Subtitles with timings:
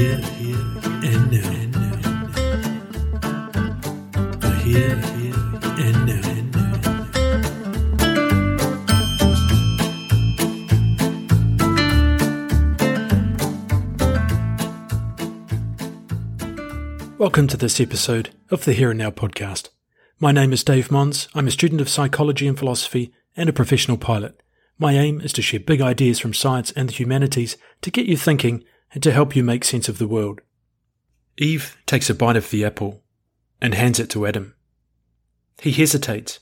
[0.00, 0.20] here,
[1.02, 1.50] and now.
[4.64, 4.98] Here,
[5.76, 6.20] and now.
[17.18, 19.68] Welcome to this episode of the Here and Now podcast.
[20.18, 21.28] My name is Dave Mons.
[21.34, 24.40] I'm a student of psychology and philosophy and a professional pilot.
[24.78, 28.16] My aim is to share big ideas from science and the humanities to get you
[28.16, 30.40] thinking and to help you make sense of the world.
[31.38, 33.02] Eve takes a bite of the apple
[33.60, 34.54] and hands it to Adam.
[35.60, 36.40] He hesitates,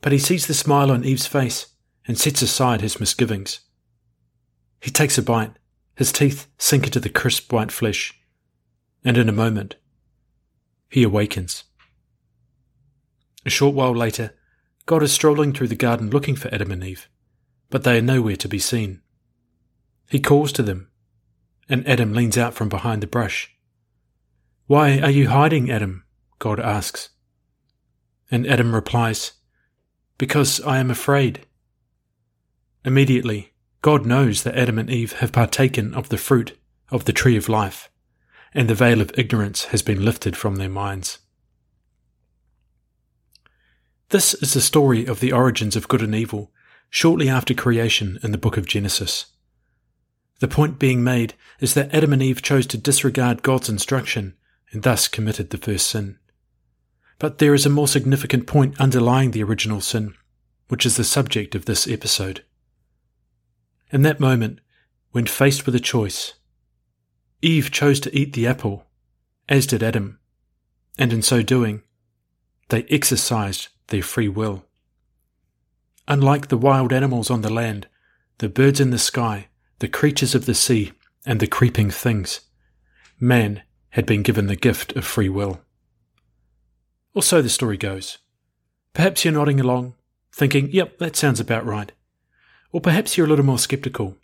[0.00, 1.74] but he sees the smile on Eve's face
[2.06, 3.60] and sets aside his misgivings.
[4.80, 5.58] He takes a bite,
[5.96, 8.14] his teeth sink into the crisp white flesh,
[9.04, 9.76] and in a moment,
[10.88, 11.64] he awakens.
[13.44, 14.34] A short while later,
[14.86, 17.08] God is strolling through the garden looking for Adam and Eve,
[17.70, 19.02] but they are nowhere to be seen.
[20.08, 20.88] He calls to them,
[21.68, 23.54] and Adam leans out from behind the brush.
[24.66, 26.04] Why are you hiding, Adam?
[26.38, 27.10] God asks.
[28.30, 29.32] And Adam replies,
[30.18, 31.46] Because I am afraid.
[32.84, 33.52] Immediately,
[33.82, 36.58] God knows that Adam and Eve have partaken of the fruit
[36.90, 37.90] of the tree of life
[38.54, 41.18] and the veil of ignorance has been lifted from their minds.
[44.10, 46.50] This is the story of the origins of good and evil
[46.90, 49.26] shortly after creation in the book of Genesis.
[50.40, 54.36] The point being made is that Adam and Eve chose to disregard God's instruction
[54.70, 56.18] and thus committed the first sin.
[57.18, 60.14] But there is a more significant point underlying the original sin,
[60.68, 62.44] which is the subject of this episode.
[63.90, 64.60] In that moment,
[65.10, 66.34] when faced with a choice,
[67.42, 68.86] Eve chose to eat the apple,
[69.48, 70.18] as did Adam,
[70.98, 71.82] and in so doing,
[72.68, 74.64] they exercised their free will.
[76.06, 77.86] Unlike the wild animals on the land,
[78.38, 80.92] the birds in the sky, the creatures of the sea,
[81.26, 82.40] and the creeping things,
[83.20, 85.60] man had been given the gift of free will.
[87.14, 88.18] Or so the story goes.
[88.94, 89.94] Perhaps you're nodding along,
[90.32, 91.92] thinking, yep, that sounds about right.
[92.72, 94.16] Or perhaps you're a little more skeptical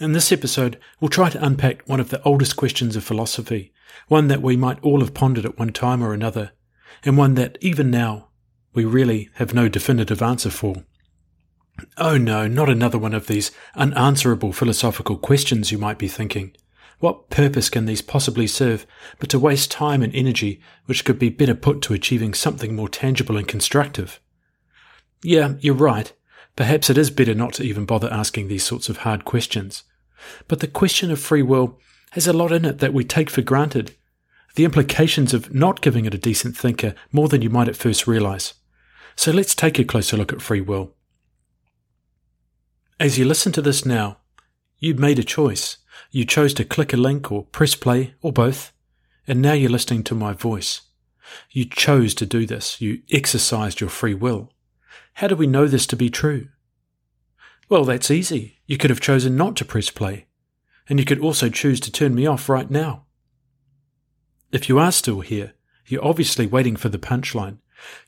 [0.00, 3.72] in this episode, we'll try to unpack one of the oldest questions of philosophy,
[4.08, 6.52] one that we might all have pondered at one time or another,
[7.04, 8.28] and one that, even now,
[8.74, 10.84] we really have no definitive answer for.
[11.96, 16.54] Oh no, not another one of these unanswerable philosophical questions, you might be thinking.
[17.00, 18.86] What purpose can these possibly serve
[19.20, 22.88] but to waste time and energy which could be better put to achieving something more
[22.88, 24.20] tangible and constructive?
[25.22, 26.12] Yeah, you're right.
[26.56, 29.84] Perhaps it is better not to even bother asking these sorts of hard questions.
[30.48, 31.78] But the question of free will
[32.12, 33.94] has a lot in it that we take for granted.
[34.56, 38.08] The implications of not giving it a decent thinker more than you might at first
[38.08, 38.54] realize.
[39.14, 40.94] So let's take a closer look at free will.
[43.00, 44.16] As you listen to this now,
[44.80, 45.76] you've made a choice.
[46.10, 48.72] You chose to click a link or press play or both,
[49.28, 50.80] and now you're listening to my voice.
[51.50, 52.80] You chose to do this.
[52.80, 54.50] You exercised your free will.
[55.14, 56.48] How do we know this to be true?
[57.68, 58.58] Well, that's easy.
[58.66, 60.26] You could have chosen not to press play,
[60.88, 63.04] and you could also choose to turn me off right now.
[64.50, 65.52] If you are still here,
[65.86, 67.58] you're obviously waiting for the punchline.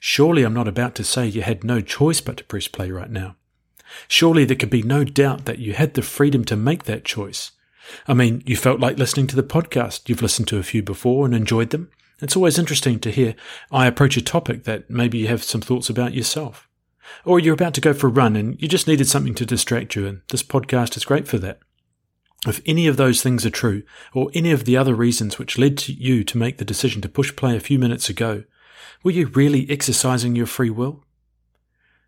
[0.00, 3.10] Surely I'm not about to say you had no choice but to press play right
[3.10, 3.36] now.
[4.08, 7.52] Surely there could be no doubt that you had the freedom to make that choice.
[8.06, 10.08] I mean, you felt like listening to the podcast.
[10.08, 11.90] You've listened to a few before and enjoyed them.
[12.20, 13.34] It's always interesting to hear
[13.72, 16.68] I approach a topic that maybe you have some thoughts about yourself.
[17.24, 19.96] Or you're about to go for a run and you just needed something to distract
[19.96, 21.58] you, and this podcast is great for that.
[22.46, 23.82] If any of those things are true,
[24.14, 27.08] or any of the other reasons which led to you to make the decision to
[27.08, 28.44] push play a few minutes ago,
[29.02, 31.04] were you really exercising your free will?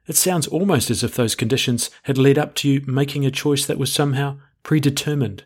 [0.06, 3.66] It sounds almost as if those conditions had led up to you making a choice
[3.66, 5.44] that was somehow predetermined.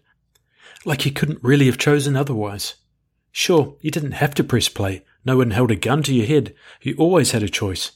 [0.84, 2.76] Like you couldn't really have chosen otherwise.
[3.32, 5.04] Sure, you didn't have to press play.
[5.24, 6.54] No one held a gun to your head.
[6.80, 7.92] You always had a choice.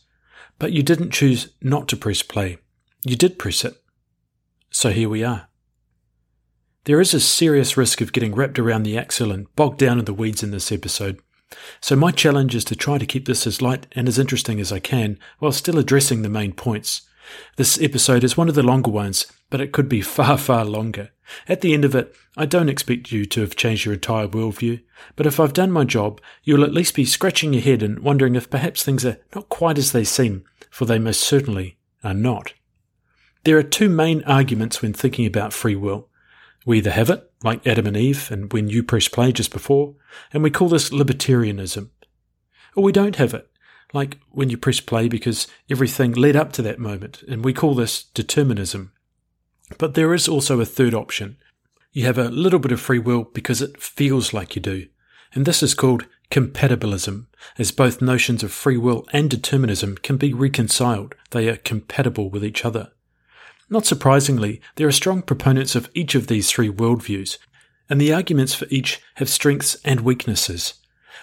[0.59, 2.59] But you didn't choose not to press play.
[3.07, 3.75] You did press it.
[4.71, 5.49] So here we are.
[6.85, 10.05] There is a serious risk of getting wrapped around the axle and bogged down in
[10.05, 11.21] the weeds in this episode.
[11.81, 14.73] So my challenge is to try to keep this as light and as interesting as
[14.73, 17.03] I can while still addressing the main points.
[17.57, 21.11] This episode is one of the longer ones, but it could be far, far longer.
[21.49, 24.83] At the end of it, I don't expect you to have changed your entire worldview,
[25.17, 28.35] but if I've done my job, you'll at least be scratching your head and wondering
[28.35, 32.55] if perhaps things are not quite as they seem, for they most certainly are not.
[33.45, 36.10] There are two main arguments when thinking about free will.
[36.67, 39.95] We either have it, like Adam and Eve, and when you press play just before,
[40.33, 41.89] and we call this libertarianism.
[42.77, 43.51] Or we don't have it,
[43.93, 47.75] like when you press play because everything led up to that moment, and we call
[47.75, 48.93] this determinism.
[49.79, 51.37] But there is also a third option.
[51.93, 54.87] You have a little bit of free will because it feels like you do.
[55.33, 57.27] And this is called compatibilism,
[57.59, 61.15] as both notions of free will and determinism can be reconciled.
[61.31, 62.93] They are compatible with each other.
[63.73, 67.39] Not surprisingly, there are strong proponents of each of these three worldviews,
[67.89, 70.75] and the arguments for each have strengths and weaknesses.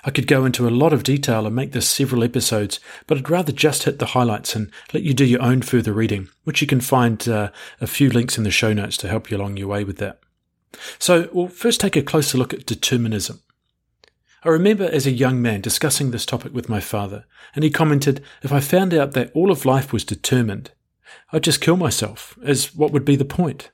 [0.05, 3.29] I could go into a lot of detail and make this several episodes, but I'd
[3.29, 6.67] rather just hit the highlights and let you do your own further reading, which you
[6.67, 7.51] can find uh,
[7.81, 10.19] a few links in the show notes to help you along your way with that.
[10.99, 13.41] So we'll first take a closer look at determinism.
[14.43, 18.23] I remember as a young man discussing this topic with my father, and he commented
[18.43, 20.71] if I found out that all of life was determined,
[21.31, 23.71] I'd just kill myself, as what would be the point?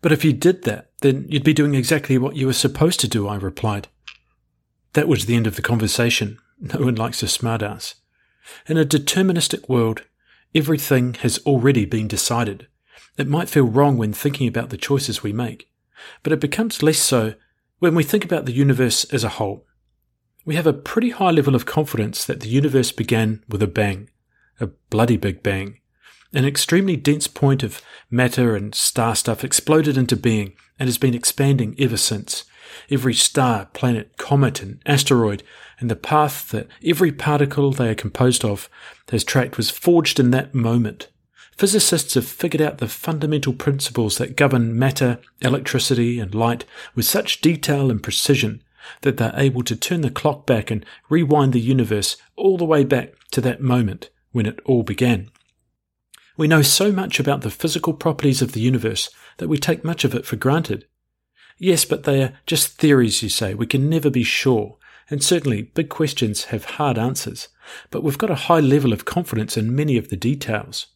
[0.00, 3.08] But if you did that, then you'd be doing exactly what you were supposed to
[3.08, 3.88] do, I replied.
[4.92, 6.38] That was the end of the conversation.
[6.60, 7.94] No one likes a smartass.
[8.66, 10.02] In a deterministic world,
[10.54, 12.68] everything has already been decided.
[13.16, 15.70] It might feel wrong when thinking about the choices we make,
[16.22, 17.34] but it becomes less so
[17.78, 19.66] when we think about the universe as a whole.
[20.44, 24.10] We have a pretty high level of confidence that the universe began with a bang,
[24.60, 25.80] a bloody big bang.
[26.34, 31.14] An extremely dense point of matter and star stuff exploded into being and has been
[31.14, 32.44] expanding ever since.
[32.90, 35.44] Every star, planet, comet, and asteroid,
[35.78, 38.68] and the path that every particle they are composed of
[39.10, 41.06] has tracked was forged in that moment.
[41.56, 46.64] Physicists have figured out the fundamental principles that govern matter, electricity, and light
[46.96, 48.60] with such detail and precision
[49.02, 52.82] that they're able to turn the clock back and rewind the universe all the way
[52.82, 55.30] back to that moment when it all began.
[56.36, 59.08] We know so much about the physical properties of the universe
[59.38, 60.86] that we take much of it for granted.
[61.58, 63.54] Yes, but they are just theories, you say.
[63.54, 64.76] We can never be sure.
[65.08, 67.48] And certainly, big questions have hard answers.
[67.90, 70.86] But we've got a high level of confidence in many of the details.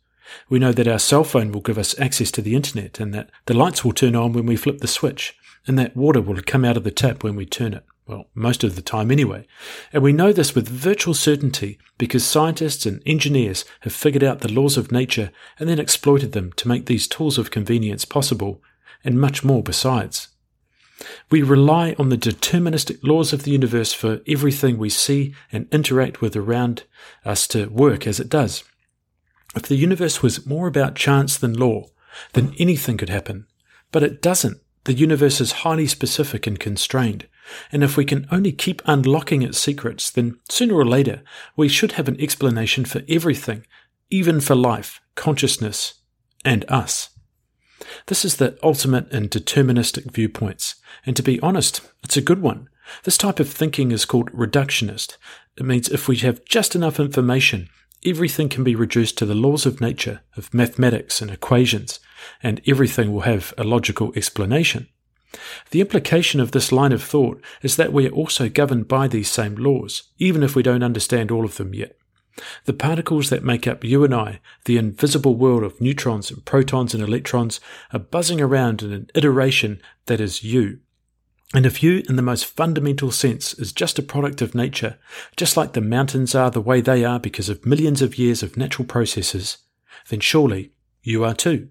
[0.49, 3.31] We know that our cell phone will give us access to the internet and that
[3.47, 5.37] the lights will turn on when we flip the switch
[5.67, 7.85] and that water will come out of the tap when we turn it.
[8.09, 9.47] Well, most of the time anyway.
[9.93, 14.51] And we know this with virtual certainty because scientists and engineers have figured out the
[14.51, 18.63] laws of nature and then exploited them to make these tools of convenience possible
[19.05, 20.29] and much more besides.
[21.31, 26.23] We rely on the deterministic laws of the universe for everything we see and interact
[26.23, 26.85] with around
[27.27, 28.65] us to work as it does.
[29.55, 31.89] If the universe was more about chance than law,
[32.33, 33.47] then anything could happen.
[33.93, 34.63] But it doesn't.
[34.85, 37.29] The universe is highly specific and constrained.
[37.73, 41.23] And if we can only keep unlocking its secrets, then sooner or later
[41.57, 43.67] we should have an explanation for everything,
[44.11, 45.95] even for life, consciousness,
[46.45, 47.11] and us.
[48.07, 52.69] This is the ultimate in deterministic viewpoints, and to be honest, it's a good one.
[53.05, 55.17] This type of thinking is called reductionist.
[55.57, 57.69] It means if we have just enough information,
[58.05, 62.01] everything can be reduced to the laws of nature, of mathematics and equations,
[62.43, 64.89] and everything will have a logical explanation.
[65.71, 69.31] The implication of this line of thought is that we are also governed by these
[69.31, 71.97] same laws, even if we don't understand all of them yet.
[72.65, 76.95] The particles that make up you and I, the invisible world of neutrons and protons
[76.95, 77.61] and electrons,
[77.93, 80.79] are buzzing around in an iteration that is you.
[81.55, 84.99] And if you, in the most fundamental sense, is just a product of nature,
[85.37, 88.57] just like the mountains are the way they are because of millions of years of
[88.57, 89.59] natural processes,
[90.09, 90.73] then surely
[91.03, 91.69] you are too.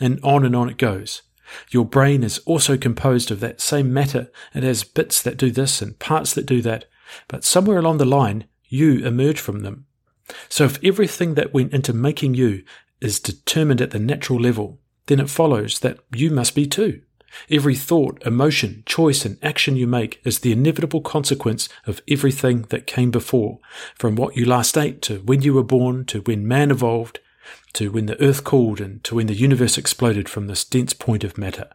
[0.00, 1.22] And on and on it goes.
[1.70, 4.30] Your brain is also composed of that same matter.
[4.54, 6.86] It has bits that do this and parts that do that.
[7.28, 9.86] But somewhere along the line, you emerge from them.
[10.48, 12.62] So if everything that went into making you
[13.00, 17.02] is determined at the natural level, then it follows that you must be too.
[17.48, 22.86] Every thought, emotion, choice, and action you make is the inevitable consequence of everything that
[22.86, 23.58] came before,
[23.96, 27.20] from what you last ate to when you were born to when man evolved
[27.74, 31.24] to when the earth cooled and to when the universe exploded from this dense point
[31.24, 31.68] of matter.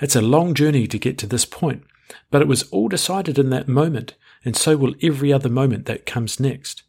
[0.00, 1.84] It's a long journey to get to this point,
[2.30, 4.14] but it was all decided in that moment,
[4.44, 6.82] and so will every other moment that comes next.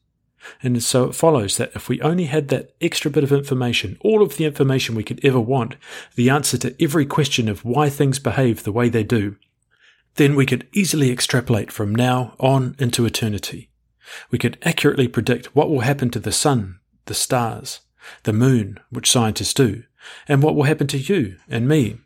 [0.62, 4.22] And so it follows that if we only had that extra bit of information, all
[4.22, 5.75] of the information we could ever want,
[6.15, 9.36] the answer to every question of why things behave the way they do,
[10.15, 13.70] then we could easily extrapolate from now on into eternity.
[14.32, 17.82] We could accurately predict what will happen to the sun, the stars,
[18.24, 19.84] the moon, which scientists do,
[20.28, 21.98] and what will happen to you and me,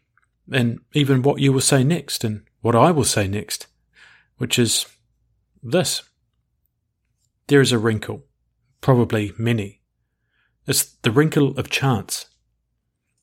[0.51, 3.67] and even what you will say next and what I will say next,
[4.38, 4.86] which is
[5.63, 6.03] this.
[7.48, 8.24] There is a wrinkle,
[8.79, 9.81] probably many.
[10.67, 12.27] It's the wrinkle of chance.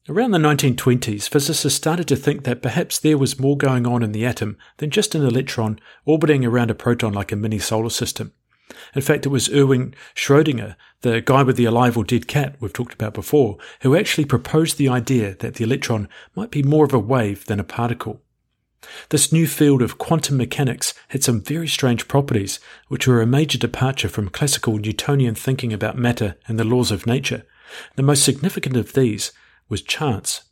[0.09, 4.13] Around the 1920s, physicists started to think that perhaps there was more going on in
[4.13, 8.33] the atom than just an electron orbiting around a proton like a mini solar system.
[8.95, 12.73] In fact, it was Erwin Schrödinger, the guy with the alive or dead cat we've
[12.73, 16.93] talked about before, who actually proposed the idea that the electron might be more of
[16.93, 18.21] a wave than a particle.
[19.09, 23.59] This new field of quantum mechanics had some very strange properties, which were a major
[23.59, 27.45] departure from classical Newtonian thinking about matter and the laws of nature.
[27.97, 29.33] The most significant of these
[29.69, 30.43] was chance.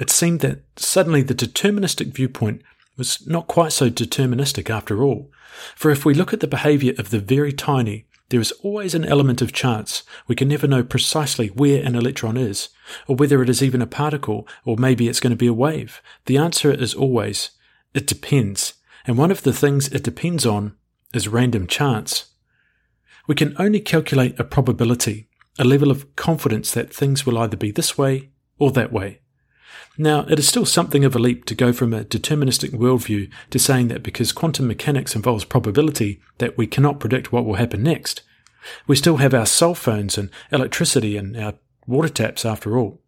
[0.00, 2.62] It seemed that suddenly the deterministic viewpoint
[2.96, 5.30] was not quite so deterministic after all.
[5.74, 9.04] For if we look at the behaviour of the very tiny, there is always an
[9.04, 10.02] element of chance.
[10.26, 12.70] We can never know precisely where an electron is,
[13.06, 16.00] or whether it is even a particle, or maybe it's going to be a wave.
[16.26, 17.50] The answer is always,
[17.92, 18.74] it depends.
[19.06, 20.74] And one of the things it depends on
[21.12, 22.32] is random chance.
[23.26, 27.70] We can only calculate a probability, a level of confidence that things will either be
[27.70, 29.20] this way or that way.
[29.96, 33.58] Now, it is still something of a leap to go from a deterministic worldview to
[33.58, 38.22] saying that because quantum mechanics involves probability, that we cannot predict what will happen next.
[38.86, 41.54] We still have our cell phones and electricity and our
[41.86, 43.00] water taps after all.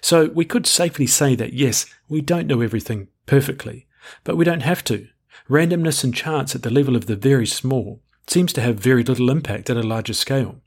[0.00, 3.86] So we could safely say that yes, we don't know everything perfectly,
[4.24, 5.08] but we don't have to.
[5.50, 9.30] Randomness and chance at the level of the very small seems to have very little
[9.30, 10.61] impact at a larger scale.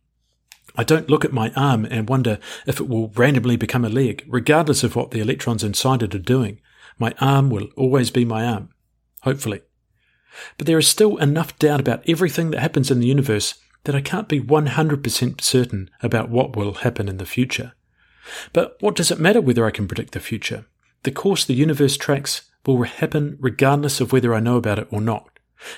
[0.77, 4.24] I don't look at my arm and wonder if it will randomly become a leg,
[4.27, 6.60] regardless of what the electrons inside it are doing.
[6.98, 8.70] My arm will always be my arm.
[9.22, 9.62] Hopefully.
[10.58, 13.55] But there is still enough doubt about everything that happens in the universe
[13.86, 17.74] that I can't be 100% certain about what will happen in the future.
[18.53, 20.65] But what does it matter whether I can predict the future?
[21.03, 25.01] The course the universe tracks will happen regardless of whether I know about it or
[25.01, 25.29] not.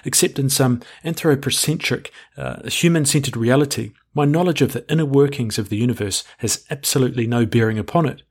[0.03, 5.69] Except in some anthropocentric, uh, human centered reality, my knowledge of the inner workings of
[5.69, 8.23] the universe has absolutely no bearing upon it.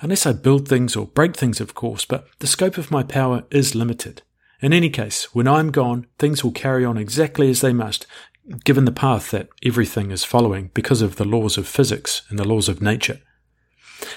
[0.00, 3.44] Unless I build things or break things, of course, but the scope of my power
[3.50, 4.22] is limited.
[4.62, 8.06] In any case, when I'm gone, things will carry on exactly as they must,
[8.64, 12.48] given the path that everything is following because of the laws of physics and the
[12.48, 13.20] laws of nature.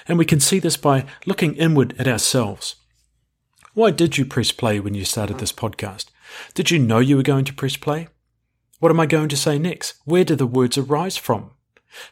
[0.07, 2.75] And we can see this by looking inward at ourselves.
[3.73, 6.05] Why did you press play when you started this podcast?
[6.53, 8.07] Did you know you were going to press play?
[8.79, 9.95] What am I going to say next?
[10.05, 11.51] Where do the words arise from?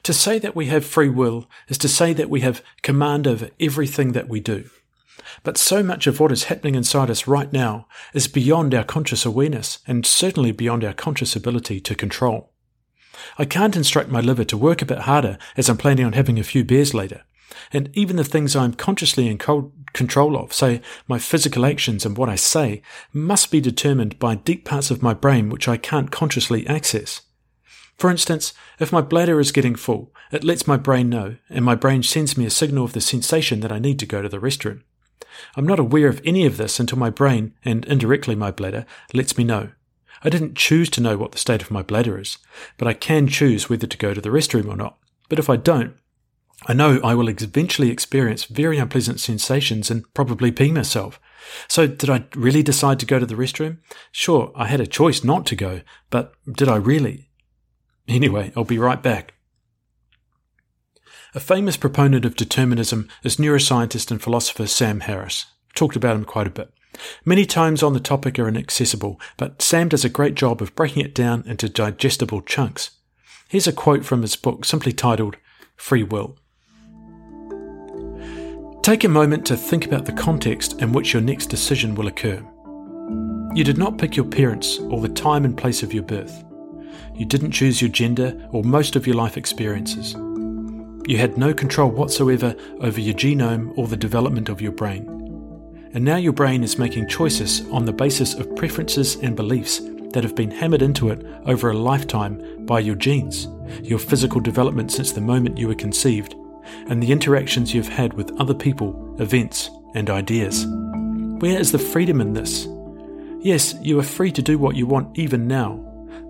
[0.01, 3.49] To say that we have free will is to say that we have command over
[3.59, 4.69] everything that we do.
[5.43, 9.25] But so much of what is happening inside us right now is beyond our conscious
[9.25, 12.51] awareness and certainly beyond our conscious ability to control.
[13.37, 16.39] I can't instruct my liver to work a bit harder as I'm planning on having
[16.39, 17.21] a few beers later.
[17.71, 22.29] And even the things I'm consciously in control of, say my physical actions and what
[22.29, 22.81] I say,
[23.13, 27.21] must be determined by deep parts of my brain which I can't consciously access.
[27.97, 31.75] For instance, if my bladder is getting full, it lets my brain know, and my
[31.75, 34.39] brain sends me a signal of the sensation that I need to go to the
[34.39, 34.81] restroom.
[35.55, 39.37] I'm not aware of any of this until my brain, and indirectly my bladder, lets
[39.37, 39.69] me know.
[40.23, 42.37] I didn't choose to know what the state of my bladder is,
[42.77, 44.97] but I can choose whether to go to the restroom or not.
[45.29, 45.95] But if I don't,
[46.67, 51.19] I know I will eventually experience very unpleasant sensations and probably pee myself.
[51.67, 53.77] So, did I really decide to go to the restroom?
[54.11, 57.29] Sure, I had a choice not to go, but did I really?
[58.07, 59.33] Anyway, I'll be right back.
[61.35, 65.45] A famous proponent of determinism is neuroscientist and philosopher Sam Harris.
[65.75, 66.71] Talked about him quite a bit.
[67.25, 71.03] Many tomes on the topic are inaccessible, but Sam does a great job of breaking
[71.03, 72.91] it down into digestible chunks.
[73.49, 75.35] Here's a quote from his book simply titled
[75.75, 76.37] Free Will.
[78.85, 82.39] Take a moment to think about the context in which your next decision will occur.
[83.55, 86.43] You did not pick your parents or the time and place of your birth.
[87.15, 90.13] You didn't choose your gender or most of your life experiences.
[91.07, 95.07] You had no control whatsoever over your genome or the development of your brain.
[95.95, 99.79] And now your brain is making choices on the basis of preferences and beliefs
[100.11, 103.47] that have been hammered into it over a lifetime by your genes,
[103.81, 106.35] your physical development since the moment you were conceived,
[106.87, 110.65] and the interactions you've had with other people, events, and ideas.
[111.39, 112.67] Where is the freedom in this?
[113.39, 115.77] Yes, you are free to do what you want even now,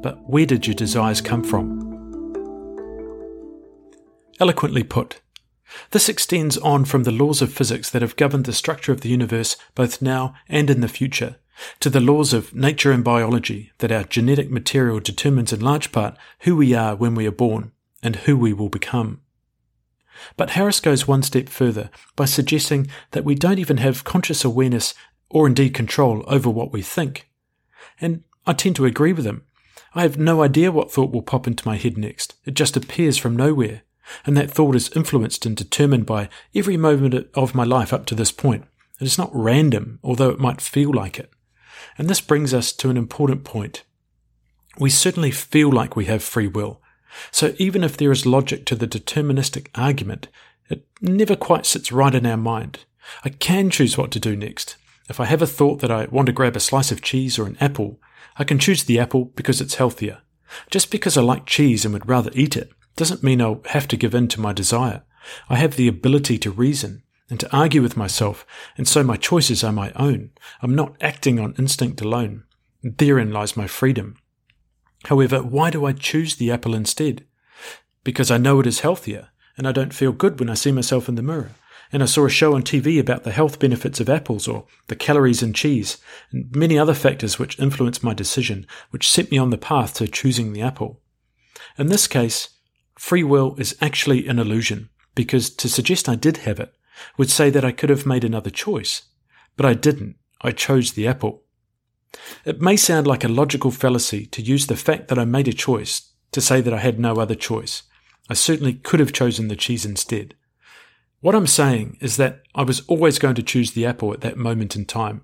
[0.01, 1.83] but where did your desires come from?
[4.39, 5.21] Eloquently put,
[5.91, 9.09] this extends on from the laws of physics that have governed the structure of the
[9.09, 11.37] universe both now and in the future,
[11.79, 16.17] to the laws of nature and biology that our genetic material determines in large part
[16.41, 17.71] who we are when we are born
[18.03, 19.21] and who we will become.
[20.37, 24.93] But Harris goes one step further by suggesting that we don't even have conscious awareness
[25.29, 27.29] or indeed control over what we think.
[27.99, 29.43] And I tend to agree with him.
[29.93, 32.35] I have no idea what thought will pop into my head next.
[32.45, 33.83] It just appears from nowhere.
[34.25, 38.15] And that thought is influenced and determined by every moment of my life up to
[38.15, 38.65] this point.
[38.99, 41.31] It is not random, although it might feel like it.
[41.97, 43.83] And this brings us to an important point.
[44.77, 46.81] We certainly feel like we have free will.
[47.31, 50.27] So even if there is logic to the deterministic argument,
[50.69, 52.85] it never quite sits right in our mind.
[53.23, 54.77] I can choose what to do next.
[55.09, 57.45] If I have a thought that I want to grab a slice of cheese or
[57.45, 57.99] an apple,
[58.37, 60.21] I can choose the apple because it's healthier.
[60.69, 63.97] Just because I like cheese and would rather eat it doesn't mean I'll have to
[63.97, 65.03] give in to my desire.
[65.49, 68.45] I have the ability to reason and to argue with myself,
[68.77, 70.31] and so my choices are my own.
[70.61, 72.43] I'm not acting on instinct alone.
[72.83, 74.17] Therein lies my freedom.
[75.05, 77.25] However, why do I choose the apple instead?
[78.03, 81.07] Because I know it is healthier, and I don't feel good when I see myself
[81.07, 81.51] in the mirror.
[81.91, 84.95] And I saw a show on TV about the health benefits of apples or the
[84.95, 85.97] calories in cheese,
[86.31, 90.07] and many other factors which influenced my decision, which set me on the path to
[90.07, 91.01] choosing the apple.
[91.77, 92.49] In this case,
[92.97, 96.73] free will is actually an illusion, because to suggest I did have it
[97.17, 99.03] would say that I could have made another choice.
[99.55, 100.15] But I didn't.
[100.41, 101.44] I chose the apple.
[102.45, 105.53] It may sound like a logical fallacy to use the fact that I made a
[105.53, 107.83] choice to say that I had no other choice.
[108.29, 110.35] I certainly could have chosen the cheese instead.
[111.21, 114.37] What I'm saying is that I was always going to choose the apple at that
[114.37, 115.21] moment in time,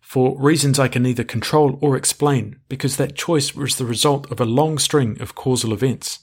[0.00, 4.40] for reasons I can neither control or explain, because that choice was the result of
[4.40, 6.20] a long string of causal events.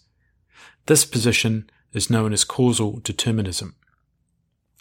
[0.85, 3.75] This position is known as causal determinism.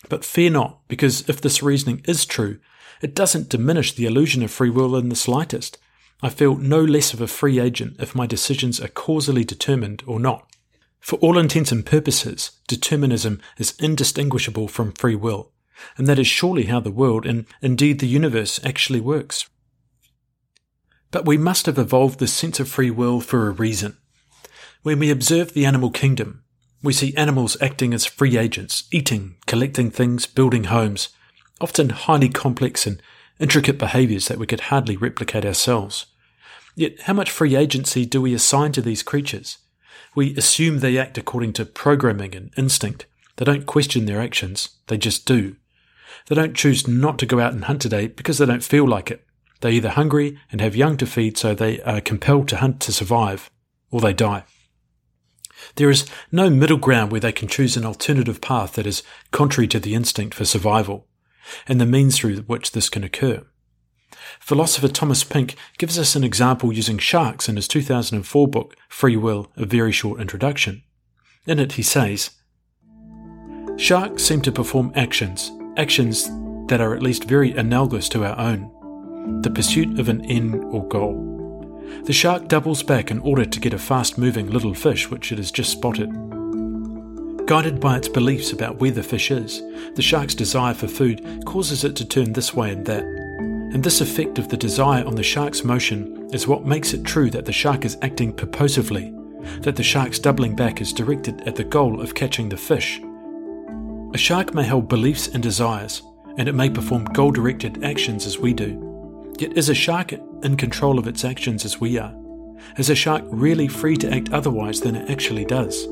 [0.08, 2.60] But fear not, because if this reasoning is true,
[3.00, 5.78] it doesn't diminish the illusion of free will in the slightest.
[6.22, 10.18] I feel no less of a free agent if my decisions are causally determined or
[10.18, 10.48] not.
[11.00, 15.52] For all intents and purposes, determinism is indistinguishable from free will,
[15.96, 19.48] and that is surely how the world, and indeed the universe, actually works.
[21.10, 23.96] But we must have evolved this sense of free will for a reason.
[24.82, 26.42] When we observe the animal kingdom,
[26.82, 31.08] we see animals acting as free agents, eating, collecting things, building homes,
[31.60, 33.02] often highly complex and
[33.38, 36.06] intricate behaviours that we could hardly replicate ourselves.
[36.74, 39.58] Yet, how much free agency do we assign to these creatures?
[40.14, 43.06] We assume they act according to programming and instinct.
[43.36, 45.56] They don't question their actions, they just do.
[46.26, 49.10] They don't choose not to go out and hunt today because they don't feel like
[49.10, 49.24] it.
[49.60, 52.92] They're either hungry and have young to feed, so they are compelled to hunt to
[52.92, 53.50] survive,
[53.90, 54.44] or they die.
[55.74, 59.66] There is no middle ground where they can choose an alternative path that is contrary
[59.68, 61.07] to the instinct for survival,
[61.66, 63.44] and the means through which this can occur.
[64.40, 69.50] Philosopher Thomas Pink gives us an example using sharks in his 2004 book, Free Will
[69.56, 70.82] A Very Short Introduction.
[71.46, 72.30] In it, he says
[73.76, 76.28] Sharks seem to perform actions, actions
[76.68, 78.74] that are at least very analogous to our own
[79.42, 81.24] the pursuit of an end or goal.
[82.04, 85.38] The shark doubles back in order to get a fast moving little fish which it
[85.38, 86.10] has just spotted.
[87.48, 89.62] Guided by its beliefs about where the fish is,
[89.94, 93.02] the shark's desire for food causes it to turn this way and that.
[93.02, 97.30] And this effect of the desire on the shark's motion is what makes it true
[97.30, 99.14] that the shark is acting purposively,
[99.60, 103.00] that the shark's doubling back is directed at the goal of catching the fish.
[104.12, 106.02] A shark may hold beliefs and desires,
[106.36, 109.32] and it may perform goal directed actions as we do.
[109.38, 112.14] Yet is a shark in control of its actions as we are?
[112.76, 115.88] Is a shark really free to act otherwise than it actually does?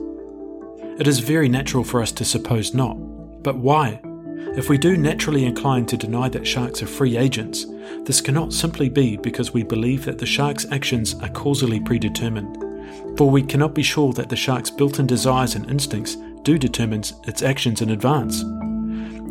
[0.98, 2.94] It is very natural for us to suppose not.
[3.42, 4.00] But why?
[4.56, 7.66] If we do naturally incline to deny that sharks are free agents,
[8.04, 12.56] this cannot simply be because we believe that the shark's actions are causally predetermined.
[13.18, 17.02] For we cannot be sure that the shark's built in desires and instincts do determine
[17.26, 18.42] its actions in advance.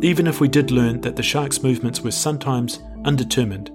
[0.04, 3.72] Even if we did learn that the shark's movements were sometimes undetermined,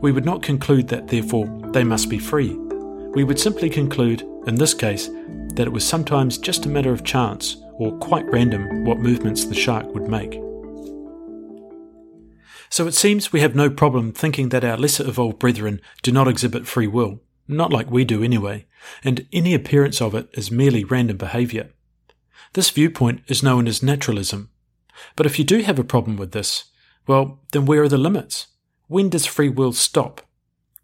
[0.00, 2.54] we would not conclude that therefore they must be free.
[3.14, 5.08] We would simply conclude, in this case,
[5.54, 9.54] that it was sometimes just a matter of chance or quite random what movements the
[9.54, 10.40] shark would make.
[12.70, 16.28] So it seems we have no problem thinking that our lesser evolved brethren do not
[16.28, 18.66] exhibit free will, not like we do anyway,
[19.02, 21.70] and any appearance of it is merely random behaviour.
[22.54, 24.50] This viewpoint is known as naturalism.
[25.16, 26.64] But if you do have a problem with this,
[27.06, 28.48] well, then where are the limits?
[28.86, 30.22] When does free will stop?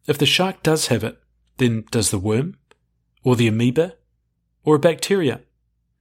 [0.06, 1.18] If the shark does have it,
[1.58, 2.56] then does the worm?
[3.22, 3.94] Or the amoeba?
[4.64, 5.40] Or a bacteria?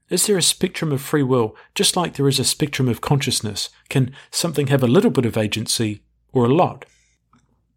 [0.10, 3.70] Is there a spectrum of free will, just like there is a spectrum of consciousness?
[3.90, 6.02] Can something have a little bit of agency
[6.34, 6.86] or a lot?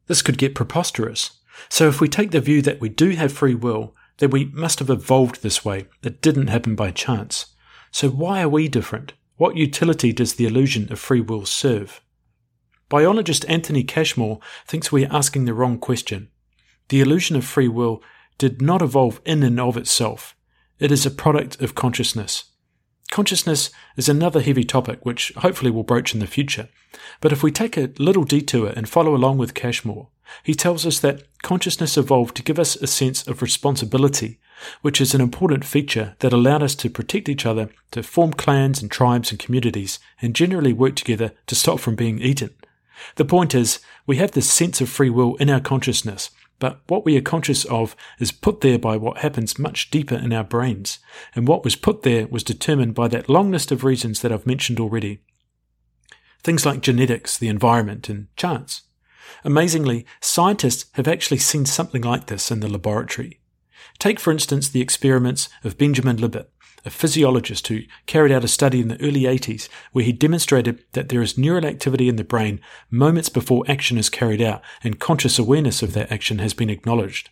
[0.06, 1.38] This could get preposterous.
[1.68, 4.78] So if we take the view that we do have free will, then we must
[4.78, 5.86] have evolved this way.
[6.02, 7.46] It didn't happen by chance.
[7.90, 9.12] So why are we different?
[9.36, 12.00] What utility does the illusion of free will serve?
[12.88, 16.28] Biologist Anthony Cashmore thinks we are asking the wrong question.
[16.88, 18.02] The illusion of free will
[18.42, 20.34] did not evolve in and of itself.
[20.80, 22.46] It is a product of consciousness.
[23.12, 26.68] Consciousness is another heavy topic which hopefully we'll broach in the future.
[27.20, 30.08] But if we take a little detour and follow along with Cashmore,
[30.42, 34.40] He tells us that consciousness evolved to give us a sense of responsibility,
[34.80, 38.82] which is an important feature that allowed us to protect each other, to form clans
[38.82, 42.50] and tribes and communities, and generally work together to stop from being eaten.
[43.16, 46.30] The point is, we have this sense of free will in our consciousness,
[46.62, 50.32] but what we are conscious of is put there by what happens much deeper in
[50.32, 51.00] our brains,
[51.34, 54.46] and what was put there was determined by that long list of reasons that I've
[54.46, 55.24] mentioned already.
[56.44, 58.82] Things like genetics, the environment, and chance.
[59.42, 63.40] Amazingly, scientists have actually seen something like this in the laboratory.
[63.98, 66.46] Take, for instance, the experiments of Benjamin Libet,
[66.84, 71.08] a physiologist who carried out a study in the early 80s where he demonstrated that
[71.08, 75.38] there is neural activity in the brain moments before action is carried out and conscious
[75.38, 77.30] awareness of that action has been acknowledged.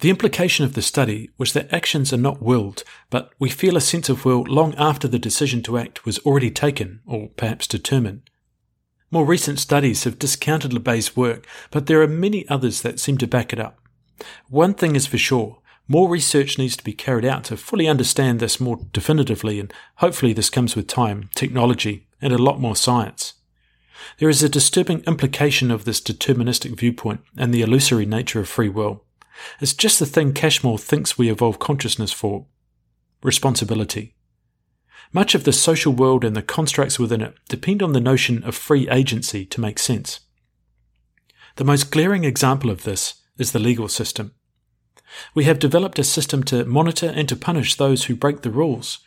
[0.00, 3.80] The implication of the study was that actions are not willed, but we feel a
[3.80, 8.28] sense of will long after the decision to act was already taken or perhaps determined.
[9.12, 13.28] More recent studies have discounted Libet's work, but there are many others that seem to
[13.28, 13.78] back it up.
[14.48, 15.58] One thing is for sure,
[15.92, 20.32] more research needs to be carried out to fully understand this more definitively, and hopefully
[20.32, 23.34] this comes with time, technology, and a lot more science.
[24.18, 28.70] There is a disturbing implication of this deterministic viewpoint and the illusory nature of free
[28.70, 29.04] will.
[29.60, 32.46] It's just the thing Cashmore thinks we evolve consciousness for
[33.22, 34.14] responsibility.
[35.12, 38.54] Much of the social world and the constructs within it depend on the notion of
[38.54, 40.20] free agency to make sense.
[41.56, 44.32] The most glaring example of this is the legal system.
[45.34, 49.00] We have developed a system to monitor and to punish those who break the rules.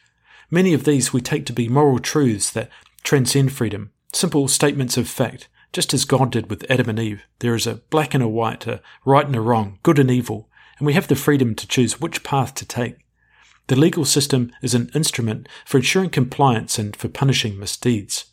[0.52, 2.70] Many of these we take to be moral truths that
[3.04, 7.24] transcend freedom, simple statements of fact, just as God did with Adam and Eve.
[7.40, 10.50] There is a black and a white, a right and a wrong, good and evil,
[10.78, 12.98] and we have the freedom to choose which path to take.
[13.68, 18.26] The legal system is an instrument for ensuring compliance and for punishing misdeeds.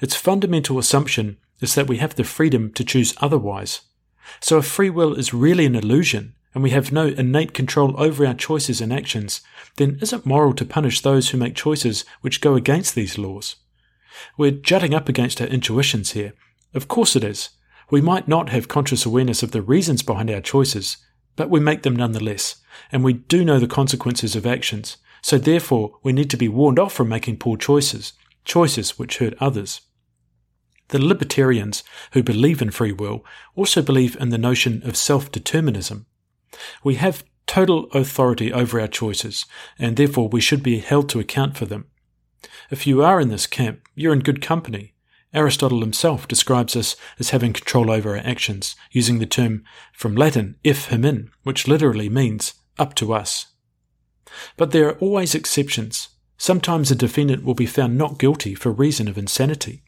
[0.00, 3.80] Its fundamental assumption is that we have the freedom to choose otherwise.
[4.40, 8.26] So if free will is really an illusion, and we have no innate control over
[8.26, 9.42] our choices and actions,
[9.76, 13.54] then is it moral to punish those who make choices which go against these laws?
[14.36, 16.32] We're jutting up against our intuitions here.
[16.74, 17.50] Of course it is.
[17.92, 20.96] We might not have conscious awareness of the reasons behind our choices,
[21.36, 22.56] but we make them nonetheless,
[22.90, 26.80] and we do know the consequences of actions, so therefore we need to be warned
[26.80, 29.82] off from making poor choices, choices which hurt others.
[30.88, 36.06] The libertarians who believe in free will also believe in the notion of self-determinism.
[36.82, 39.46] We have total authority over our choices,
[39.78, 41.86] and therefore we should be held to account for them.
[42.70, 44.94] If you are in this camp, you're in good company.
[45.34, 50.56] Aristotle himself describes us as having control over our actions, using the term from Latin
[50.64, 53.46] eph' hemin, which literally means up to us.
[54.56, 56.08] But there are always exceptions.
[56.38, 59.82] Sometimes a defendant will be found not guilty for reason of insanity.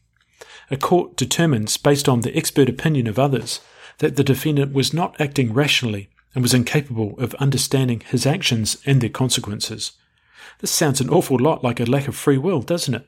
[0.69, 3.61] A court determines, based on the expert opinion of others,
[3.97, 9.01] that the defendant was not acting rationally and was incapable of understanding his actions and
[9.01, 9.93] their consequences.
[10.59, 13.07] This sounds an awful lot like a lack of free will, doesn't it?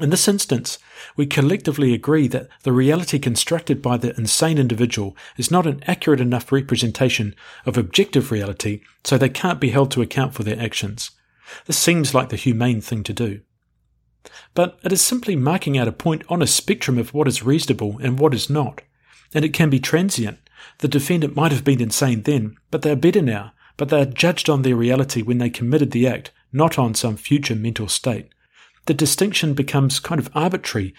[0.00, 0.78] In this instance,
[1.16, 6.20] we collectively agree that the reality constructed by the insane individual is not an accurate
[6.20, 11.12] enough representation of objective reality, so they can't be held to account for their actions.
[11.66, 13.42] This seems like the humane thing to do.
[14.54, 17.98] But it is simply marking out a point on a spectrum of what is reasonable
[18.02, 18.82] and what is not,
[19.32, 20.38] and it can be transient.
[20.78, 24.06] The defendant might have been insane then, but they are better now, but they are
[24.06, 28.30] judged on their reality when they committed the act, not on some future mental state
[28.86, 30.94] the distinction becomes kind of arbitrary.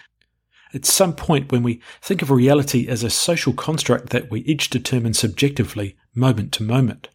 [0.74, 4.70] At some point, when we think of reality as a social construct that we each
[4.70, 7.08] determine subjectively, moment to moment.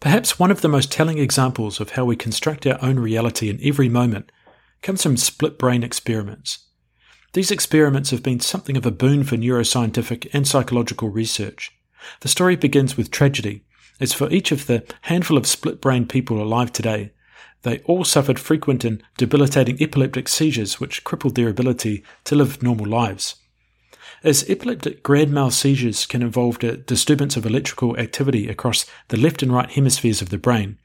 [0.00, 3.60] Perhaps one of the most telling examples of how we construct our own reality in
[3.62, 4.30] every moment
[4.82, 6.66] comes from split brain experiments.
[7.34, 11.72] These experiments have been something of a boon for neuroscientific and psychological research.
[12.20, 13.64] The story begins with tragedy,
[13.98, 17.10] as for each of the handful of split brain people alive today,
[17.62, 22.86] they all suffered frequent and debilitating epileptic seizures which crippled their ability to live normal
[22.86, 23.34] lives.
[24.22, 29.42] As epileptic grand mal seizures can involve a disturbance of electrical activity across the left
[29.42, 30.78] and right hemispheres of the brain,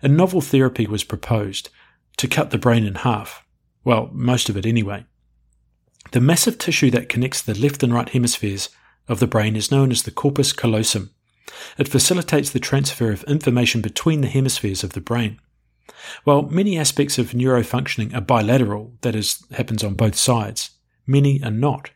[0.00, 1.70] a novel therapy was proposed
[2.18, 3.44] to cut the brain in half.
[3.82, 5.04] Well, most of it anyway.
[6.12, 8.70] The massive tissue that connects the left and right hemispheres
[9.08, 11.10] of the brain is known as the corpus callosum.
[11.76, 15.38] It facilitates the transfer of information between the hemispheres of the brain.
[16.24, 20.70] While many aspects of neurofunctioning are bilateral, that is, happens on both sides,
[21.06, 21.90] many are not.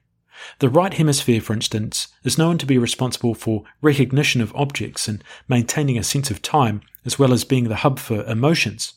[0.59, 5.23] The right hemisphere, for instance, is known to be responsible for recognition of objects and
[5.49, 8.95] maintaining a sense of time, as well as being the hub for emotions.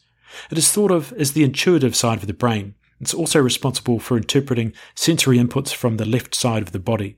[0.49, 2.75] It is thought of as the intuitive side of the brain.
[2.99, 7.17] It's also responsible for interpreting sensory inputs from the left side of the body.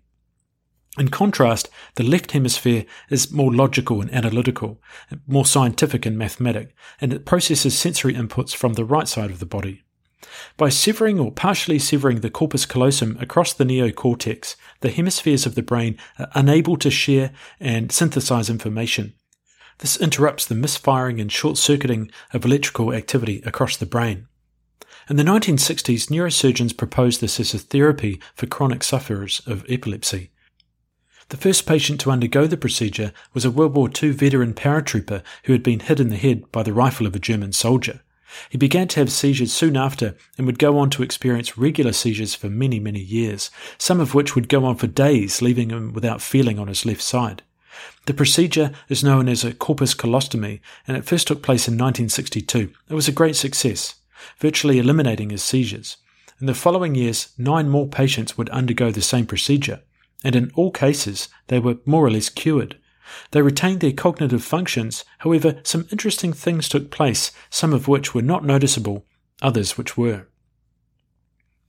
[0.97, 4.81] In contrast, the left hemisphere is more logical and analytical,
[5.27, 9.45] more scientific and mathematic, and it processes sensory inputs from the right side of the
[9.45, 9.83] body.
[10.57, 15.61] By severing or partially severing the corpus callosum across the neocortex, the hemispheres of the
[15.61, 19.13] brain are unable to share and synthesize information.
[19.77, 24.27] This interrupts the misfiring and short circuiting of electrical activity across the brain.
[25.09, 30.31] In the 1960s, neurosurgeons proposed this as a therapy for chronic sufferers of epilepsy.
[31.29, 35.53] The first patient to undergo the procedure was a World War II veteran paratrooper who
[35.53, 38.01] had been hit in the head by the rifle of a German soldier.
[38.49, 42.35] He began to have seizures soon after and would go on to experience regular seizures
[42.35, 46.21] for many, many years, some of which would go on for days, leaving him without
[46.21, 47.43] feeling on his left side.
[48.07, 52.73] The procedure is known as a corpus callosotomy, and it first took place in 1962.
[52.89, 53.95] It was a great success,
[54.39, 55.97] virtually eliminating his seizures.
[56.39, 59.81] In the following years, nine more patients would undergo the same procedure
[60.23, 62.77] and in all cases they were more or less cured.
[63.31, 68.21] They retained their cognitive functions, however, some interesting things took place, some of which were
[68.21, 69.05] not noticeable,
[69.41, 70.27] others which were.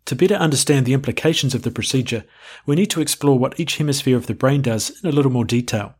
[0.07, 2.25] To better understand the implications of the procedure,
[2.67, 5.45] we need to explore what each hemisphere of the brain does in a little more
[5.45, 5.95] detail.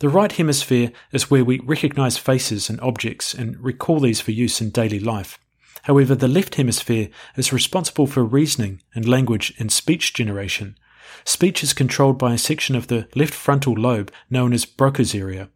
[0.00, 4.60] The right hemisphere is where we recognize faces and objects and recall these for use
[4.60, 5.38] in daily life.
[5.82, 10.76] However, the left hemisphere is responsible for reasoning and language and speech generation,
[11.24, 15.48] Speech is controlled by a section of the left frontal lobe known as Broca's area.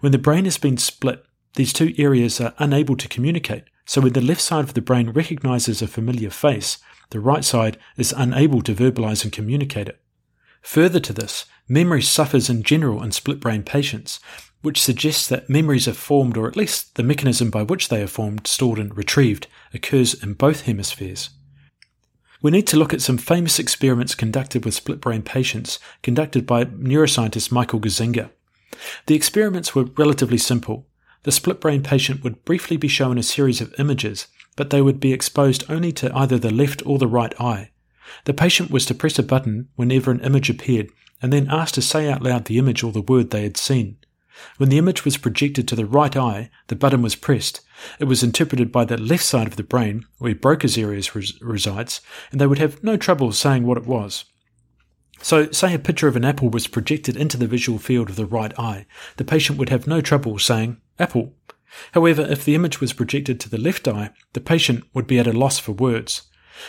[0.00, 4.12] When the brain has been split, these two areas are unable to communicate, so when
[4.12, 6.78] the left side of the brain recognizes a familiar face,
[7.10, 10.00] the right side is unable to verbalize and communicate it.
[10.62, 14.20] Further to this, memory suffers in general in split brain patients,
[14.62, 18.08] which suggests that memories are formed, or at least the mechanism by which they are
[18.08, 21.30] formed, stored, and retrieved occurs in both hemispheres
[22.42, 26.64] we need to look at some famous experiments conducted with split brain patients, conducted by
[26.64, 28.30] neuroscientist Michael Gazzaniga.
[29.06, 30.88] The experiments were relatively simple.
[31.22, 34.98] The split brain patient would briefly be shown a series of images, but they would
[34.98, 37.70] be exposed only to either the left or the right eye.
[38.24, 40.90] The patient was to press a button whenever an image appeared,
[41.22, 43.98] and then asked to say out loud the image or the word they had seen.
[44.56, 47.60] When the image was projected to the right eye, the button was pressed.
[47.98, 52.00] It was interpreted by the left side of the brain, where Broca's area res- resides,
[52.30, 54.24] and they would have no trouble saying what it was.
[55.20, 58.26] So, say a picture of an apple was projected into the visual field of the
[58.26, 61.34] right eye, the patient would have no trouble saying apple.
[61.92, 65.26] However, if the image was projected to the left eye, the patient would be at
[65.26, 66.22] a loss for words.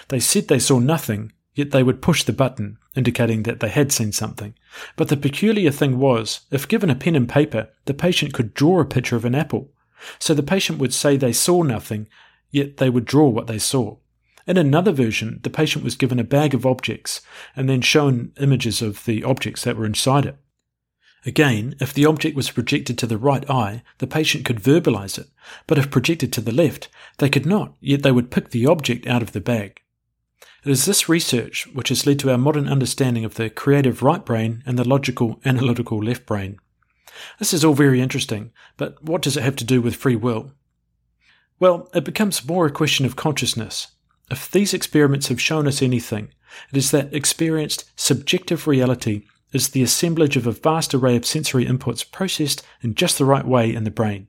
[0.08, 3.92] They said they saw nothing, Yet they would push the button, indicating that they had
[3.92, 4.56] seen something.
[4.96, 8.80] But the peculiar thing was, if given a pen and paper, the patient could draw
[8.80, 9.72] a picture of an apple.
[10.20, 12.08] So the patient would say they saw nothing,
[12.50, 13.98] yet they would draw what they saw.
[14.46, 17.22] In another version, the patient was given a bag of objects
[17.56, 20.38] and then shown images of the objects that were inside it.
[21.26, 25.28] Again, if the object was projected to the right eye, the patient could verbalize it,
[25.68, 26.90] but if projected to the left,
[27.20, 29.80] they could not, yet they would pick the object out of the bag.
[30.66, 34.24] It is this research which has led to our modern understanding of the creative right
[34.24, 36.58] brain and the logical analytical left brain.
[37.38, 40.54] This is all very interesting, but what does it have to do with free will?
[41.60, 43.88] Well, it becomes more a question of consciousness.
[44.32, 46.30] If these experiments have shown us anything,
[46.72, 51.66] it is that experienced subjective reality is the assemblage of a vast array of sensory
[51.66, 54.28] inputs processed in just the right way in the brain.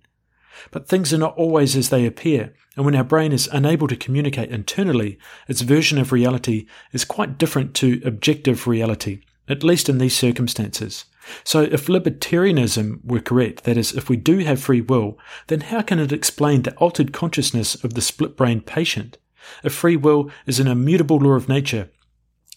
[0.71, 3.97] But things are not always as they appear, and when our brain is unable to
[3.97, 9.99] communicate internally, its version of reality is quite different to objective reality, at least in
[9.99, 11.05] these circumstances.
[11.43, 15.83] So if libertarianism were correct, that is, if we do have free will, then how
[15.83, 19.19] can it explain the altered consciousness of the split brain patient?
[19.63, 21.91] If free will is an immutable law of nature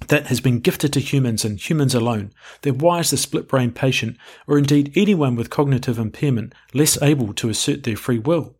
[0.07, 2.31] that has been gifted to humans and humans alone,
[2.61, 7.33] then why is the split brain patient, or indeed anyone with cognitive impairment, less able
[7.33, 8.55] to assert their free will?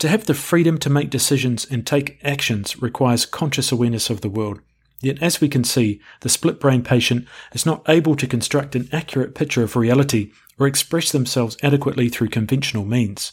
[0.00, 4.28] To have the freedom to make decisions and take actions requires conscious awareness of the
[4.28, 4.60] world.
[5.00, 8.88] Yet, as we can see, the split brain patient is not able to construct an
[8.92, 13.32] accurate picture of reality or express themselves adequately through conventional means.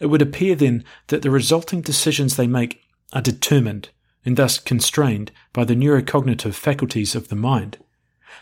[0.00, 3.90] It would appear then that the resulting decisions they make are determined
[4.24, 7.78] and thus constrained by the neurocognitive faculties of the mind.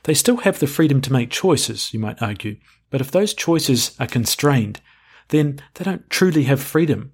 [0.05, 2.57] They still have the freedom to make choices, you might argue,
[2.91, 4.81] but if those choices are constrained,
[5.29, 7.13] then they don't truly have freedom.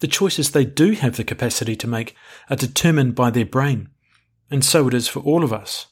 [0.00, 2.14] The choices they do have the capacity to make
[2.50, 3.88] are determined by their brain,
[4.50, 5.86] and so it is for all of us.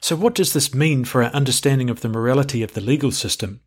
[0.00, 3.60] So, what does this mean for our understanding of the morality of the legal system?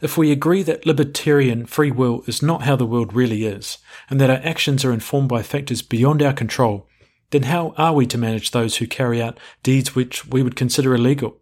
[0.00, 3.78] If we agree that libertarian free will is not how the world really is,
[4.08, 6.88] and that our actions are informed by factors beyond our control,
[7.30, 10.94] then how are we to manage those who carry out deeds which we would consider
[10.94, 11.38] illegal?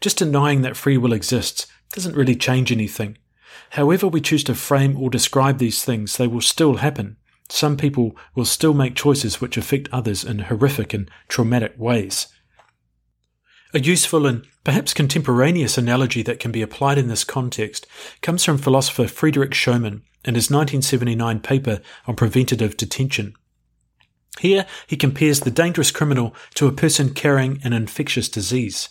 [0.00, 3.18] Just denying that free will exists doesn't really change anything.
[3.70, 7.16] However we choose to frame or describe these things, they will still happen.
[7.48, 12.26] Some people will still make choices which affect others in horrific and traumatic ways.
[13.74, 17.88] A useful and perhaps contemporaneous analogy that can be applied in this context
[18.22, 23.34] comes from philosopher Friedrich Schoeman in his 1979 paper on preventative detention.
[24.38, 28.90] Here, he compares the dangerous criminal to a person carrying an infectious disease.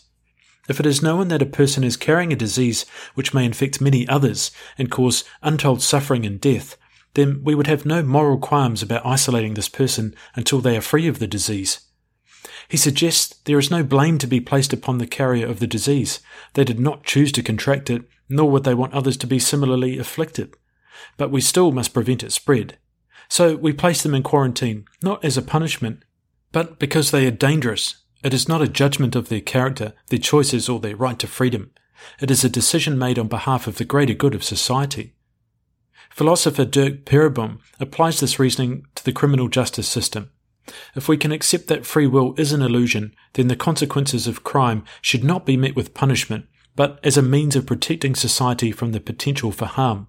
[0.67, 4.05] If it is known that a person is carrying a disease which may infect many
[4.09, 6.75] others and cause untold suffering and death,
[7.13, 11.07] then we would have no moral qualms about isolating this person until they are free
[11.07, 11.79] of the disease.
[12.73, 16.21] He suggests there is no blame to be placed upon the carrier of the disease.
[16.55, 19.99] They did not choose to contract it, nor would they want others to be similarly
[19.99, 20.55] afflicted.
[21.15, 22.79] But we still must prevent its spread.
[23.29, 26.03] So we place them in quarantine, not as a punishment,
[26.51, 30.67] but because they are dangerous it is not a judgment of their character, their choices,
[30.67, 31.69] or their right to freedom.
[32.19, 35.13] It is a decision made on behalf of the greater good of society.
[36.09, 40.31] Philosopher Derk Pereboom applies this reasoning to the criminal justice system.
[40.95, 44.83] If we can accept that free will is an illusion, then the consequences of crime
[45.01, 46.45] should not be met with punishment,
[46.75, 50.07] but as a means of protecting society from the potential for harm.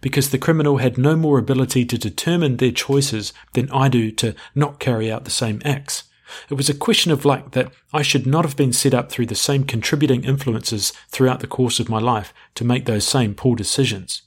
[0.00, 4.34] Because the criminal had no more ability to determine their choices than I do to
[4.54, 6.04] not carry out the same acts.
[6.48, 9.26] It was a question of luck that I should not have been set up through
[9.26, 13.54] the same contributing influences throughout the course of my life to make those same poor
[13.56, 14.22] decisions.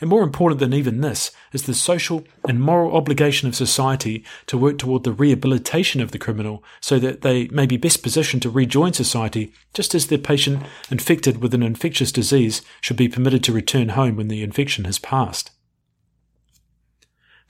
[0.00, 4.58] And more important than even this is the social and moral obligation of society to
[4.58, 8.50] work toward the rehabilitation of the criminal so that they may be best positioned to
[8.50, 13.52] rejoin society, just as the patient infected with an infectious disease should be permitted to
[13.52, 15.50] return home when the infection has passed.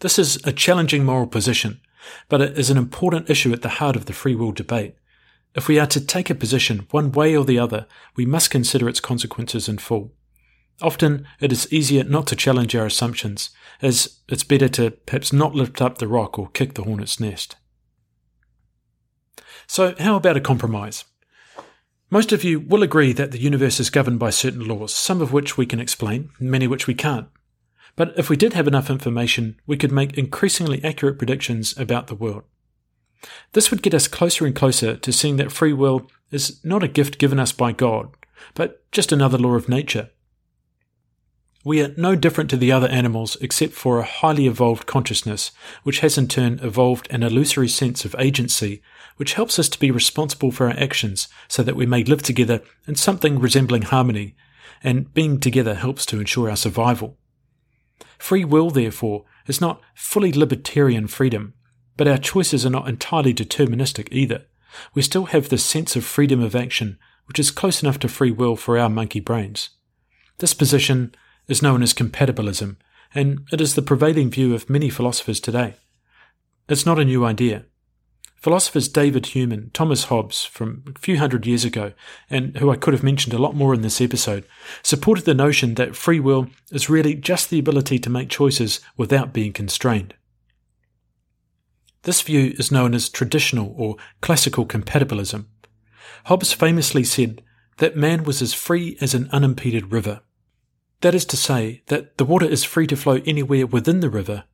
[0.01, 1.81] This is a challenging moral position,
[2.29, 4.97] but it is an important issue at the heart of the free will debate.
[5.55, 8.89] If we are to take a position one way or the other, we must consider
[8.89, 10.13] its consequences in full.
[10.83, 15.55] Often it is easier not to challenge our assumptions, as it's better to perhaps not
[15.55, 17.57] lift up the rock or kick the hornet's nest.
[19.67, 21.05] So, how about a compromise?
[22.11, 25.33] Most of you will agree that the universe is governed by certain laws, some of
[25.33, 27.29] which we can explain, many which we can't.
[27.97, 32.15] But if we did have enough information, we could make increasingly accurate predictions about the
[32.15, 32.43] world.
[33.53, 36.89] This would get us closer and closer to seeing that free will is not a
[36.89, 38.15] gift given us by God,
[38.55, 40.11] but just another law of nature.
[41.67, 45.51] We are no different to the other animals except for a highly evolved consciousness,
[45.83, 48.83] which has in turn evolved an illusory sense of agency,
[49.17, 52.61] which helps us to be responsible for our actions so that we may live together
[52.87, 54.37] in something resembling harmony,
[54.83, 57.17] and being together helps to ensure our survival.
[58.19, 61.55] Free will, therefore, is not fully libertarian freedom,
[61.97, 64.45] but our choices are not entirely deterministic either.
[64.93, 68.33] We still have this sense of freedom of action, which is close enough to free
[68.33, 69.71] will for our monkey brains.
[70.39, 71.15] This position
[71.49, 72.77] is known as compatibilism,
[73.15, 75.75] and it is the prevailing view of many philosophers today.
[76.69, 77.67] It's not a new idea.
[78.37, 81.93] Philosophers David Hume and Thomas Hobbes from a few hundred years ago,
[82.29, 84.45] and who I could have mentioned a lot more in this episode,
[84.83, 89.33] supported the notion that free will is really just the ability to make choices without
[89.33, 90.15] being constrained.
[92.03, 95.47] This view is known as traditional or classical compatibilism.
[96.27, 97.43] Hobbes famously said
[97.79, 100.21] that man was as free as an unimpeded river.
[101.05, 104.45] That is to say, that the water is free to flow anywhere within the river,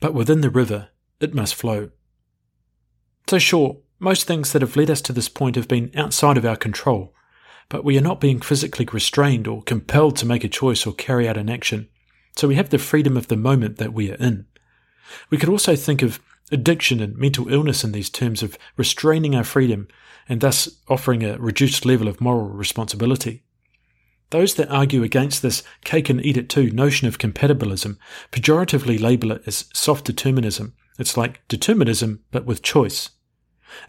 [0.00, 0.88] but within the river
[1.20, 1.90] it must flow.
[3.28, 6.44] So, sure, most things that have led us to this point have been outside of
[6.44, 7.14] our control,
[7.68, 11.28] but we are not being physically restrained or compelled to make a choice or carry
[11.28, 11.88] out an action,
[12.36, 14.46] so we have the freedom of the moment that we are in.
[15.30, 16.18] We could also think of
[16.50, 19.86] addiction and mental illness in these terms of restraining our freedom
[20.28, 23.44] and thus offering a reduced level of moral responsibility.
[24.30, 27.98] Those that argue against this cake and eat it too notion of compatibilism
[28.32, 30.74] pejoratively label it as soft determinism.
[30.98, 33.10] It's like determinism, but with choice.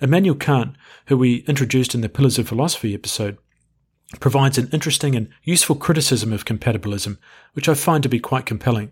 [0.01, 0.75] Immanuel Kant,
[1.07, 3.37] who we introduced in the Pillars of Philosophy episode,
[4.19, 7.17] provides an interesting and useful criticism of compatibilism,
[7.53, 8.91] which I find to be quite compelling.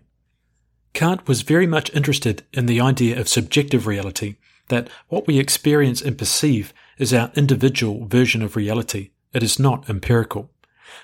[0.92, 4.36] Kant was very much interested in the idea of subjective reality,
[4.68, 9.10] that what we experience and perceive is our individual version of reality.
[9.32, 10.50] It is not empirical.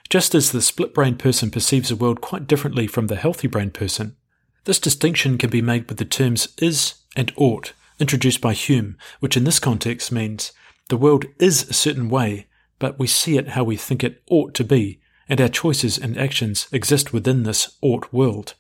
[0.09, 3.70] Just as the split brain person perceives the world quite differently from the healthy brain
[3.70, 4.16] person,
[4.64, 9.37] this distinction can be made with the terms is and ought introduced by Hume, which
[9.37, 10.53] in this context means
[10.89, 12.47] the world is a certain way,
[12.78, 16.16] but we see it how we think it ought to be, and our choices and
[16.16, 18.55] actions exist within this ought world.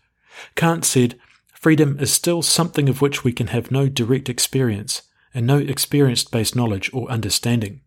[0.54, 1.18] Kant said,
[1.52, 5.02] freedom is still something of which we can have no direct experience,
[5.34, 7.80] and no experience based knowledge or understanding.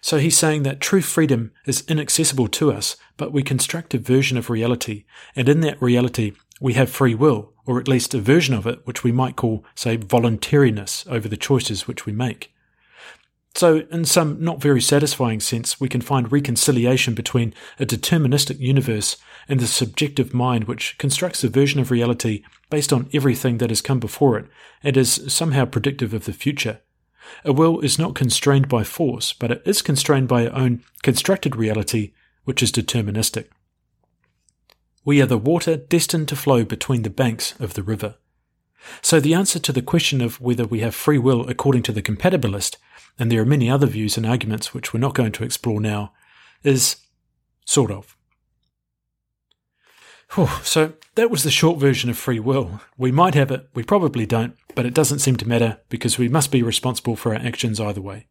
[0.00, 4.38] So he's saying that true freedom is inaccessible to us, but we construct a version
[4.38, 5.04] of reality,
[5.36, 8.86] and in that reality, we have free will, or at least a version of it,
[8.86, 12.52] which we might call, say, voluntariness over the choices which we make.
[13.54, 19.16] So, in some not very satisfying sense, we can find reconciliation between a deterministic universe
[19.48, 23.82] and the subjective mind which constructs a version of reality based on everything that has
[23.82, 24.46] come before it
[24.84, 26.80] and is somehow predictive of the future.
[27.44, 31.56] A will is not constrained by force, but it is constrained by our own constructed
[31.56, 32.12] reality,
[32.44, 33.46] which is deterministic.
[35.04, 38.16] We are the water destined to flow between the banks of the river.
[39.02, 42.02] So the answer to the question of whether we have free will according to the
[42.02, 42.76] compatibilist
[43.18, 46.12] and there are many other views and arguments which we're not going to explore now,
[46.62, 46.96] is
[47.66, 48.16] sort of.
[50.62, 52.80] So that was the short version of free will.
[52.96, 56.28] We might have it, we probably don't, but it doesn't seem to matter because we
[56.28, 58.26] must be responsible for our actions either way.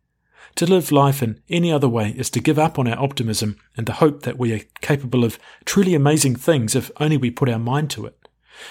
[0.56, 3.86] To live life in any other way is to give up on our optimism and
[3.86, 7.60] the hope that we are capable of truly amazing things if only we put our
[7.60, 8.28] mind to it.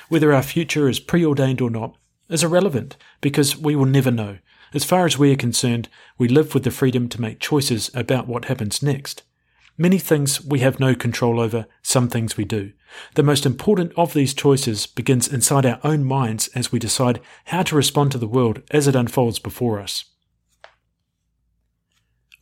[0.09, 1.97] Whether our future is preordained or not
[2.29, 4.39] is irrelevant because we will never know,
[4.75, 8.27] as far as we are concerned, we live with the freedom to make choices about
[8.27, 9.23] what happens next.
[9.81, 12.73] Many things we have no control over, some things we do.
[13.15, 17.63] The most important of these choices begins inside our own minds as we decide how
[17.63, 20.07] to respond to the world as it unfolds before us.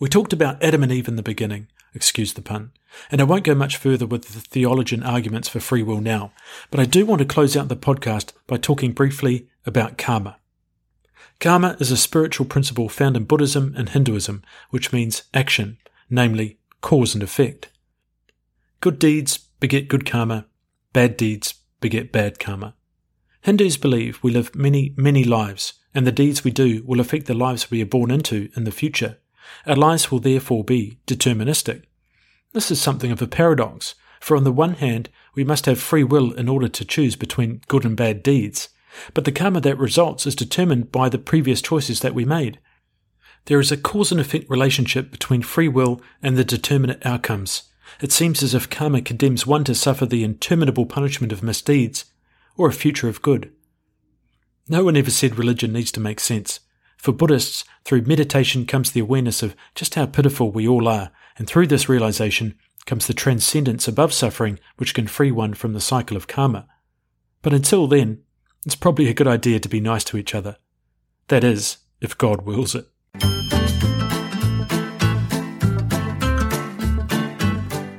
[0.01, 2.73] We talked about Adam and Eve in the beginning, excuse the pun,
[3.11, 6.33] and I won't go much further with the theologian arguments for free will now,
[6.71, 10.39] but I do want to close out the podcast by talking briefly about karma.
[11.39, 15.77] Karma is a spiritual principle found in Buddhism and Hinduism, which means action,
[16.09, 17.71] namely cause and effect.
[18.81, 20.47] Good deeds beget good karma,
[20.93, 22.75] bad deeds beget bad karma.
[23.43, 27.35] Hindus believe we live many, many lives, and the deeds we do will affect the
[27.35, 29.19] lives we are born into in the future.
[29.67, 31.85] Our lives will therefore be deterministic.
[32.53, 36.05] This is something of a paradox, for on the one hand, we must have free
[36.05, 38.69] will in order to choose between good and bad deeds,
[39.15, 42.59] but the karma that results is determined by the previous choices that we made.
[43.47, 47.65] There is a cause and effect relationship between free will and the determinate outcomes.
[48.01, 52.07] It seems as if karma condemns one to suffer the interminable punishment of misdeeds,
[52.57, 53.53] or a future of good.
[54.69, 56.61] No one ever said religion needs to make sense.
[56.97, 61.47] For Buddhists, through meditation comes the awareness of just how pitiful we all are, and
[61.47, 66.17] through this realization comes the transcendence above suffering which can free one from the cycle
[66.17, 66.67] of karma.
[67.43, 68.23] But until then,
[68.65, 70.57] it's probably a good idea to be nice to each other.
[71.29, 72.87] That is, if God wills it.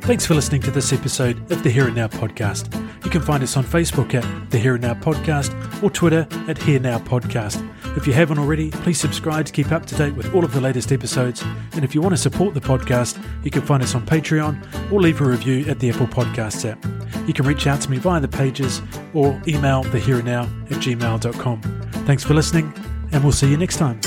[0.08, 2.74] Thanks for listening to this episode of the Here and Now podcast.
[3.04, 6.58] You can find us on Facebook at the Here and Now podcast or Twitter at
[6.58, 7.62] Here Now podcast.
[7.98, 10.62] If you haven't already, please subscribe to keep up to date with all of the
[10.62, 11.42] latest episodes.
[11.74, 15.02] And if you want to support the podcast, you can find us on Patreon or
[15.02, 16.82] leave a review at the Apple Podcasts app.
[17.28, 18.82] You can reach out to me via the pages
[19.14, 21.62] or email thehereandnow at gmail.com.
[22.06, 22.74] Thanks for listening,
[23.12, 24.00] and we'll see you next time.